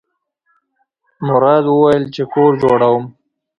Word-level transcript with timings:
مراد 1.27 1.65
وویل 1.69 2.03
چې 2.15 2.23
کور 2.33 2.51
جوړوم. 2.61 3.03